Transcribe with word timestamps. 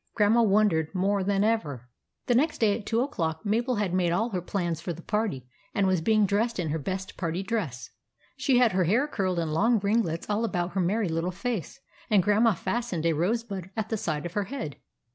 Grandma 0.15 0.41
wondered 0.41 0.95
more 0.95 1.23
than 1.23 1.43
ever. 1.43 1.87
The 2.25 2.33
next 2.33 2.57
day 2.57 2.75
at 2.75 2.87
two 2.87 3.01
o'clock, 3.01 3.45
Mabel 3.45 3.75
had 3.75 3.93
made 3.93 4.11
all 4.11 4.29
her 4.31 4.41
plans 4.41 4.81
for 4.81 4.91
the 4.93 5.03
party, 5.03 5.47
and 5.75 5.85
was 5.85 6.01
being 6.01 6.25
dressed 6.25 6.57
in 6.57 6.69
her 6.69 6.79
best 6.79 7.17
party 7.17 7.43
dress. 7.43 7.91
She 8.35 8.57
had 8.57 8.71
her 8.71 8.85
hair 8.85 9.07
curled 9.07 9.37
in 9.37 9.51
long 9.51 9.77
ringlets 9.77 10.27
all 10.27 10.43
about 10.43 10.71
her 10.71 10.81
merry 10.81 11.07
little 11.07 11.29
face, 11.29 11.79
and 12.09 12.23
Grandma 12.23 12.55
fastened 12.55 13.05
a 13.05 13.13
rose 13.13 13.43
bud 13.43 13.69
at 13.77 13.89
the 13.89 13.95
side 13.97 14.25
of 14.25 14.33
her 14.33 14.45
head. 14.45 14.77